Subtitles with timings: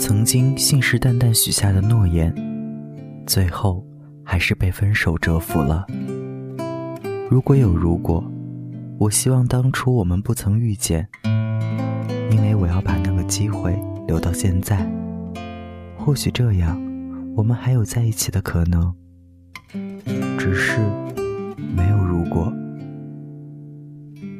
[0.00, 2.34] 曾经信誓旦旦许下的诺言，
[3.26, 3.84] 最后
[4.24, 5.86] 还是被分手折服了。
[7.28, 8.24] 如果有如果，
[8.98, 11.06] 我希望当初我们不曾遇见，
[12.30, 13.78] 因为我要把那个机会
[14.08, 14.90] 留到现在。
[15.98, 16.80] 或许这样，
[17.36, 18.92] 我们还有在一起的可能。
[20.38, 20.80] 只是
[21.76, 22.50] 没有如果。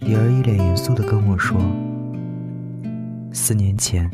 [0.00, 1.60] 李儿一脸严肃地跟我说
[3.32, 4.10] ：“四年前，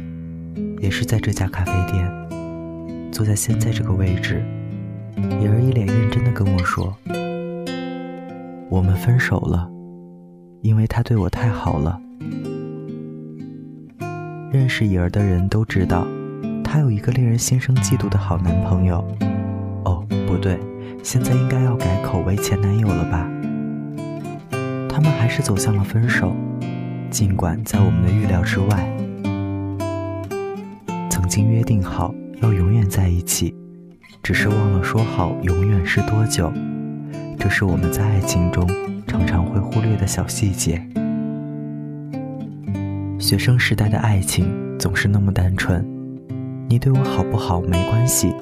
[0.80, 2.10] 也是在这家咖啡店，
[3.12, 4.42] 坐在现在这个位置。”
[5.40, 6.96] 怡儿一脸认真地跟我说。
[8.70, 9.68] 我们分手了，
[10.62, 12.00] 因为他对我太好了。
[14.52, 16.06] 认识怡儿的人都知道，
[16.62, 19.04] 她有一个令人心生嫉妒的好男朋友。
[19.84, 20.58] 哦，不对，
[21.02, 23.28] 现在应该要改口为前男友了吧？
[24.88, 26.34] 他们还是走向了分手，
[27.10, 29.07] 尽管在我们的预料之外。
[31.38, 33.54] 经约定好要永远在一起，
[34.24, 36.52] 只是忘了说好永远是多久。
[37.38, 38.68] 这是我们在爱情中
[39.06, 40.84] 常常会忽略的小细节。
[43.20, 45.86] 学生时代的爱情总是那么单纯，
[46.68, 48.34] 你对我好不好没关系，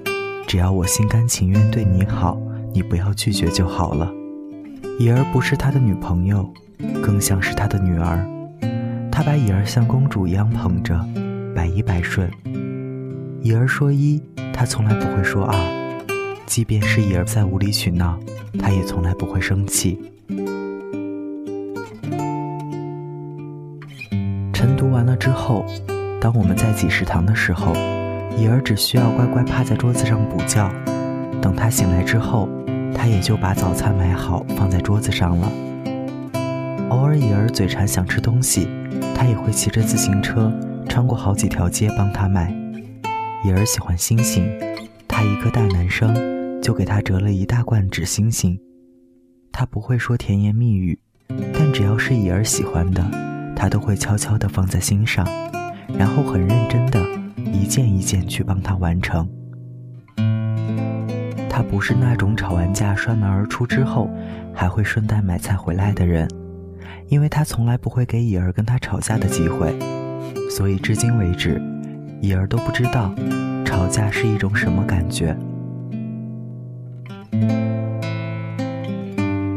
[0.49, 2.41] 只要我心甘情愿对你好，
[2.73, 4.11] 你不要拒绝就好了。
[4.99, 6.51] 怡儿不是他的女朋友，
[7.03, 8.27] 更像是他的女儿，
[9.13, 10.99] 他把怡儿像公主一样捧着，
[11.55, 12.27] 百依百顺。
[13.47, 14.21] 怡儿说一，
[14.53, 15.57] 他从来不会说二，
[16.47, 18.19] 即便是怡儿在无理取闹。
[18.59, 19.97] 他也从来不会生气。
[24.53, 25.65] 晨读完了之后，
[26.21, 27.73] 当我们在挤食堂的时候，
[28.37, 30.69] 怡儿只需要乖乖趴在桌子上补觉。
[31.41, 32.49] 等他醒来之后，
[32.97, 35.49] 他也就把早餐买好放在桌子上了。
[36.89, 38.67] 偶尔怡儿嘴馋想吃东西，
[39.15, 40.53] 他也会骑着自行车
[40.89, 42.53] 穿过好几条街帮他买。
[43.45, 44.49] 怡儿喜欢星星，
[45.07, 46.37] 他一个大男生。
[46.63, 48.59] 就给他折了一大罐纸星星，
[49.53, 50.99] 他不会说甜言蜜语，
[51.53, 53.09] 但只要是怡儿喜欢的，
[53.55, 55.25] 他都会悄悄地放在心上，
[55.97, 57.01] 然后很认真的
[57.53, 59.29] 一件一件去帮他完成。
[61.49, 64.11] 他不是那种吵完架摔门而出之后，
[64.53, 66.29] 还会顺带买菜回来的人，
[67.07, 69.73] 因为他从来不会给怡儿跟他吵架的机会，
[70.51, 71.63] 所以至今为止，
[72.27, 73.15] 怡儿都不知道
[73.65, 75.37] 吵架是一种什么感觉。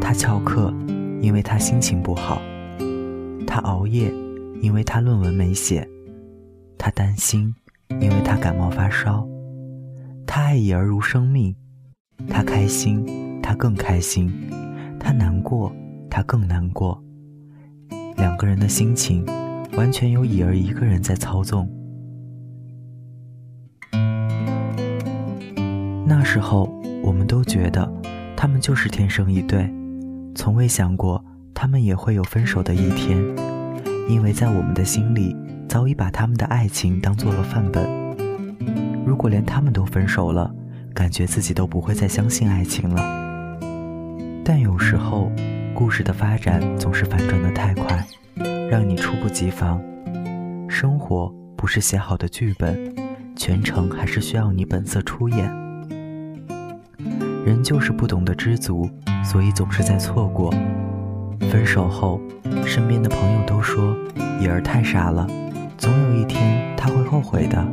[0.00, 0.72] 他翘课，
[1.20, 2.40] 因为他心情不好；
[3.44, 4.12] 他熬夜，
[4.62, 5.82] 因为他论文没写；
[6.78, 7.52] 他担心，
[8.00, 9.26] 因为他感冒发烧；
[10.24, 11.52] 他爱怡儿如生命；
[12.28, 13.04] 他开心，
[13.42, 14.30] 他更开心；
[15.00, 15.72] 他难过，
[16.08, 17.02] 他更难过。
[18.16, 19.26] 两个人的心情，
[19.76, 21.68] 完全由怡儿一个人在操纵。
[26.10, 26.68] 那时候，
[27.04, 27.88] 我们都觉得
[28.36, 29.72] 他们就是天生一对。
[30.34, 33.16] 从未想过他们也会有分手的一天，
[34.08, 35.36] 因为在我们的心里
[35.68, 37.88] 早已把他们的爱情当做了范本。
[39.06, 40.52] 如果连他们都分手了，
[40.92, 43.56] 感觉自己都不会再相信爱情了。
[44.44, 45.30] 但有时候，
[45.72, 48.04] 故事的发展总是反转的太快，
[48.68, 49.80] 让你猝不及防。
[50.68, 52.92] 生活不是写好的剧本，
[53.36, 55.69] 全程还是需要你本色出演。
[57.44, 58.88] 人就是不懂得知足。
[59.22, 60.50] 所以总是在错过。
[61.50, 62.20] 分手后，
[62.64, 63.94] 身边的朋友都说
[64.40, 65.26] 怡儿太傻了，
[65.76, 67.64] 总有一天他会后悔的。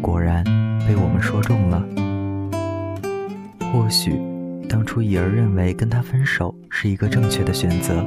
[0.00, 0.42] 果然
[0.86, 1.84] 被我们说中了。
[3.72, 4.20] 或许
[4.68, 8.04] 当初怡儿认为跟他分手是一个正确的选择，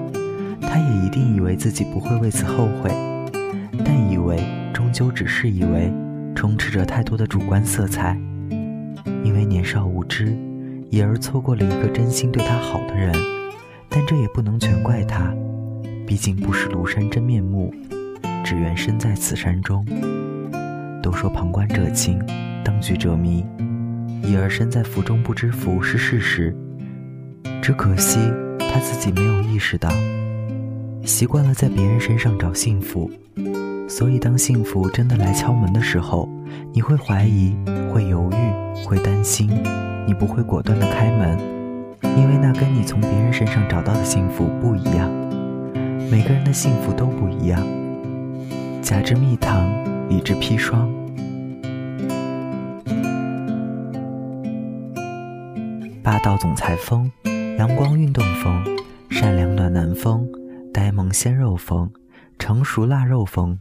[0.62, 2.90] 他也一定以为自己不会为此后悔。
[3.84, 4.42] 但以为
[4.74, 5.92] 终究只是以为，
[6.34, 8.18] 充斥着太多的主观色彩。
[9.24, 10.36] 因为年少无知。
[10.95, 13.11] 怡儿错过了一个真心对她好的人，
[13.89, 15.29] 但这也不能全怪他，
[16.07, 17.69] 毕竟不识庐山真面目，
[18.45, 19.85] 只缘身在此山中。
[21.03, 22.18] 都说旁观者清，
[22.63, 23.45] 当局者迷，
[24.24, 26.56] 怡儿身在福中不知福是事实，
[27.62, 28.18] 只可惜
[28.57, 29.89] 她自己没有意识到，
[31.03, 33.12] 习惯了在别人身上找幸福，
[33.89, 36.30] 所以当幸福真的来敲门的时候，
[36.71, 37.53] 你会怀疑，
[37.94, 39.51] 会犹豫，会担心。
[40.06, 41.38] 你不会果断的开门，
[42.18, 45.10] 因为那跟你从别人身上找到的幸福不一样。
[46.10, 47.62] 每个人的幸福都不一样。
[48.81, 49.68] 假之蜜糖，
[50.07, 50.88] 乙之砒霜。
[56.04, 57.12] 霸道总裁风，
[57.57, 58.63] 阳光运动风，
[59.10, 60.28] 善良暖男风，
[60.72, 61.90] 呆萌鲜肉风，
[62.38, 63.57] 成熟腊肉风。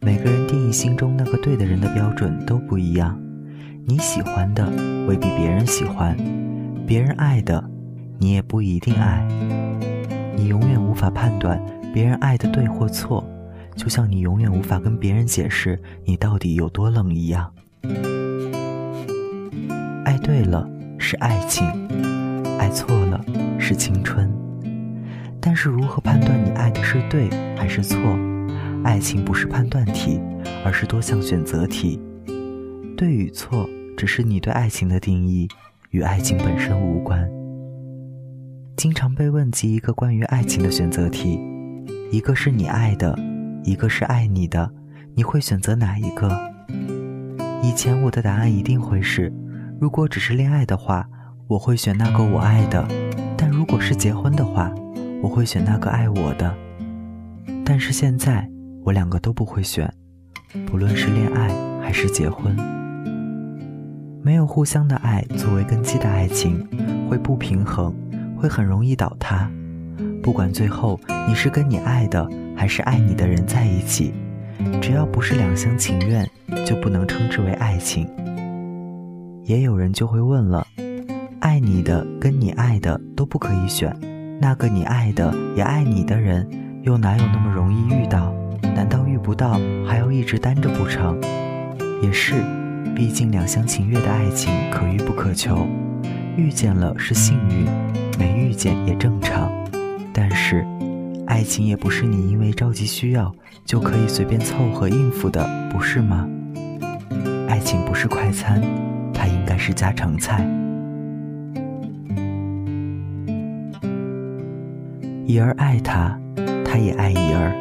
[0.00, 3.16] 每个人定义心中那个对的人的标准都不一样。
[3.86, 4.64] 你喜欢的
[5.08, 6.16] 未必别人喜欢，
[6.86, 7.62] 别人爱的
[8.18, 9.26] 你也不一定爱。
[10.36, 11.60] 你永远无法判断
[11.92, 13.24] 别人爱的对或错，
[13.76, 17.52] 就像你永远无法跟别人解释你到底有多冷一样。
[20.04, 20.68] 爱对了
[20.98, 21.66] 是爱情，
[22.58, 23.24] 爱错了
[23.58, 24.30] 是青春。
[25.40, 27.98] 但是如何判断你爱的是对还是错？
[28.84, 30.20] 爱情不是判断题，
[30.64, 32.00] 而是多项选择题。
[33.00, 33.66] 对与错
[33.96, 35.48] 只是你对爱情的定义，
[35.88, 37.26] 与爱情本身无关。
[38.76, 41.40] 经常被问及一个关于爱情的选择题：
[42.12, 43.18] 一个是你爱的，
[43.64, 44.70] 一个是爱你的，
[45.14, 46.30] 你会选择哪一个？
[47.62, 49.32] 以前我的答案一定会是：
[49.80, 51.08] 如果只是恋爱的话，
[51.48, 52.86] 我会选那个我爱的；
[53.34, 54.70] 但如果是结婚的话，
[55.22, 56.54] 我会选那个爱我的。
[57.64, 58.46] 但是现在。
[58.82, 59.90] 我两个都不会选，
[60.66, 61.48] 不论是恋爱
[61.82, 62.56] 还是结婚。
[64.22, 66.66] 没有互相的爱作为根基的爱情，
[67.08, 67.94] 会不平衡，
[68.36, 69.50] 会很容易倒塌。
[70.22, 74.12] 不管最后你是跟你爱的还是爱你的人在一起，
[74.82, 76.28] 只要不是两厢情愿，
[76.66, 78.06] 就不能称之为爱情。
[79.44, 80.66] 也有人就会问了：
[81.40, 83.94] 爱你的跟你爱的都不可以选，
[84.38, 86.46] 那个你爱的也爱你的人，
[86.82, 88.34] 又哪有那么容易遇到？
[88.74, 91.18] 难道遇不到还要一直单着不成？
[92.02, 92.34] 也是，
[92.94, 95.66] 毕竟两厢情愿的爱情可遇不可求，
[96.36, 97.66] 遇见了是幸运，
[98.18, 99.50] 没遇见也正常。
[100.12, 100.66] 但是，
[101.26, 103.34] 爱情也不是你因为着急需要
[103.64, 106.28] 就可以随便凑合应付的，不是吗？
[107.48, 108.60] 爱情不是快餐，
[109.14, 110.46] 它应该是家常菜。
[115.26, 116.18] 怡儿爱他，
[116.64, 117.54] 他也爱怡儿。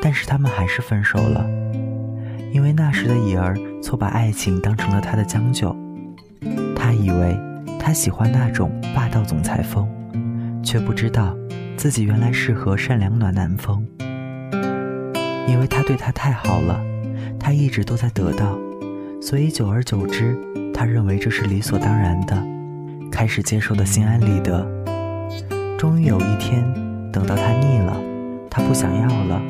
[0.00, 1.44] 但是他们还是分手了，
[2.52, 5.74] 因为那时的乙儿错把爱情当成了他的将就，
[6.74, 7.38] 他以为
[7.78, 9.88] 他喜欢那种霸道总裁风，
[10.62, 11.36] 却不知道
[11.76, 13.86] 自己原来适合善良暖男风。
[15.46, 16.80] 因为他对他太好了，
[17.38, 18.58] 他一直都在得到，
[19.20, 20.36] 所以久而久之，
[20.74, 22.36] 他认为这是理所当然的，
[23.10, 24.66] 开始接受的心安理得。
[25.78, 26.64] 终于有一天，
[27.12, 27.96] 等到他腻了，
[28.50, 29.40] 他不想要了。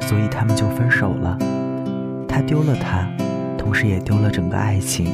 [0.00, 1.36] 所以他们就分手了，
[2.38, 3.04] 他丢了他，
[3.58, 5.12] 同时也丢了整个爱情。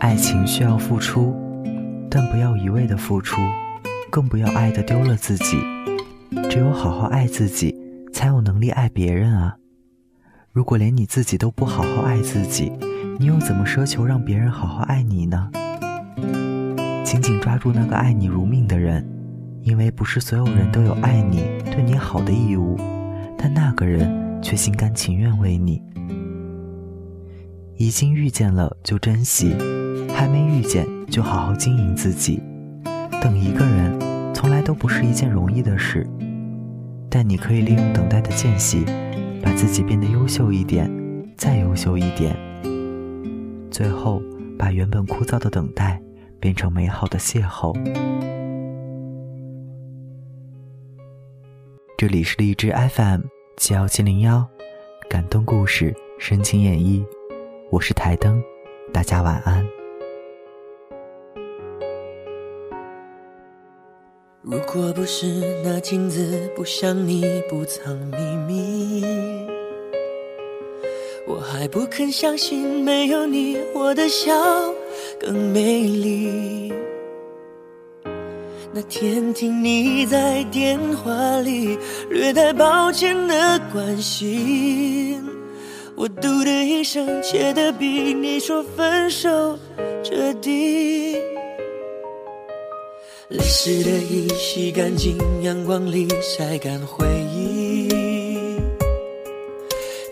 [0.00, 1.36] 爱情需要付出，
[2.08, 3.42] 但不要一味的付出，
[4.10, 5.58] 更不要爱的丢了自己。
[6.48, 7.76] 只有好好爱自己，
[8.10, 9.54] 才有能力爱别人啊！
[10.50, 12.72] 如果连你自己都不好好爱自己，
[13.20, 15.50] 你又怎么奢求让别人好好爱你呢？
[17.04, 19.06] 紧紧抓住那个爱你如命的人。
[19.64, 22.76] 因为不是所有人都有爱你、对你好的义务，
[23.38, 25.82] 但那个人却心甘情愿为你。
[27.78, 29.56] 已经遇见了就珍惜，
[30.14, 32.42] 还没遇见就好好经营自己。
[33.22, 33.98] 等一个人
[34.34, 36.06] 从来都不是一件容易的事，
[37.08, 38.84] 但你可以利用等待的间隙，
[39.42, 40.90] 把自己变得优秀一点，
[41.38, 42.36] 再优秀一点，
[43.70, 44.22] 最后
[44.58, 45.98] 把原本枯燥的等待
[46.38, 47.74] 变成美好的邂逅。
[51.96, 53.20] 这里是荔枝 FM
[53.56, 54.44] 七幺七零幺，
[55.08, 57.04] 感动故事深情演绎，
[57.70, 58.42] 我是台灯，
[58.92, 59.64] 大家晚安。
[64.42, 65.26] 如果不是
[65.62, 69.04] 那镜子不像你不藏秘密，
[71.28, 74.34] 我还不肯相信没有你，我的笑
[75.20, 76.72] 更美丽。
[78.76, 81.78] 那天听你在电话里
[82.10, 85.22] 略带抱歉的关心，
[85.94, 89.56] 我嘟的一声，切的比你说分手
[90.02, 91.14] 彻底。
[93.28, 97.88] 泪湿的衣洗干净，阳光里晒干回忆，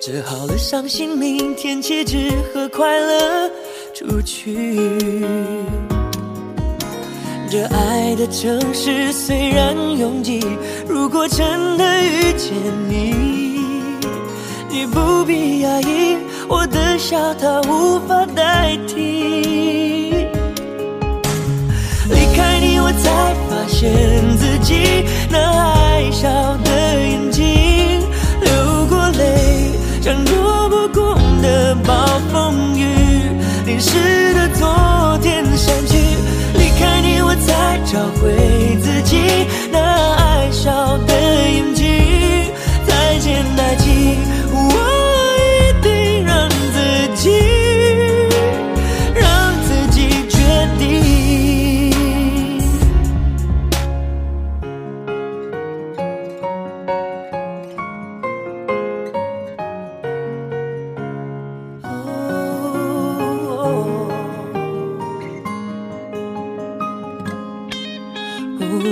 [0.01, 3.51] 折好了伤心，明天起只和快乐
[3.93, 4.89] 出去。
[7.53, 10.41] 这爱的城市虽然拥挤，
[10.89, 12.51] 如果真的遇见
[12.89, 13.61] 你，
[14.71, 16.17] 你不必压抑，
[16.49, 20.15] 我的笑它无法代替。
[22.09, 23.93] 离开你，我才发现
[24.39, 26.31] 自己那爱笑
[26.65, 26.71] 的
[27.07, 28.01] 眼睛，
[28.41, 32.87] 流过泪，像躲不过的暴风雨，
[33.67, 35.42] 淋湿的昨天。
[36.83, 38.42] 开你，我才找回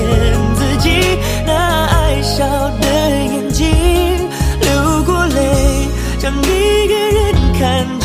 [0.00, 0.90] 骗自己
[1.46, 1.52] 那
[1.86, 2.44] 爱笑
[2.80, 2.86] 的
[3.32, 3.68] 眼睛
[4.60, 5.88] 流过泪，
[6.18, 7.99] 像一个人看。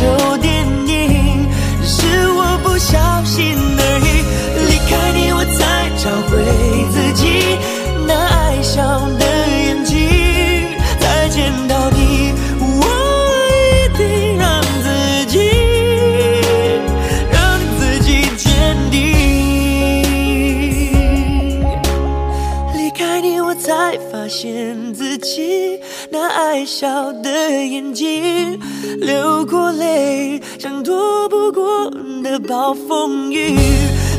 [24.94, 25.80] 自己
[26.10, 27.30] 那爱笑的
[27.66, 28.60] 眼睛
[29.00, 31.90] 流过泪，像躲不过
[32.24, 33.58] 的暴风雨，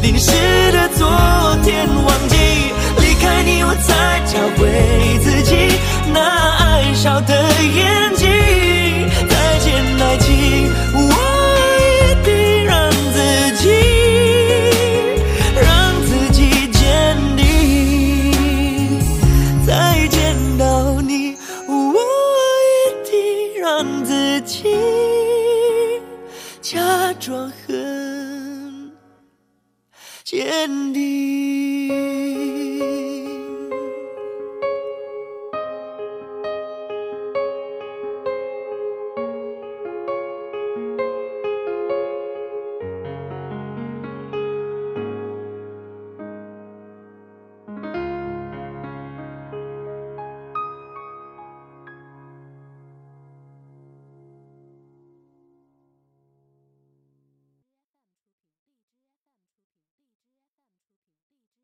[0.02, 0.32] 淋湿
[0.72, 1.06] 的昨
[1.64, 2.36] 天忘记。
[2.98, 4.68] 离开你，我才找回
[5.22, 5.56] 自己
[6.12, 6.20] 那
[6.58, 7.34] 爱笑的
[7.74, 8.26] 眼睛。
[9.28, 10.32] 再见，爱情，
[10.94, 10.98] 我